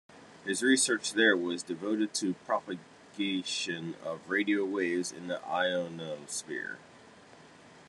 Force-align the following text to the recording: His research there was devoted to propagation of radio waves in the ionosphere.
His 0.45 0.63
research 0.63 1.13
there 1.13 1.37
was 1.37 1.61
devoted 1.61 2.11
to 2.15 2.33
propagation 2.33 3.93
of 4.03 4.27
radio 4.27 4.65
waves 4.65 5.11
in 5.11 5.27
the 5.27 5.39
ionosphere. 5.47 6.79